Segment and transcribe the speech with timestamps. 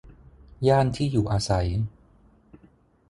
[0.67, 1.67] ย่านที่อยู่อาศัย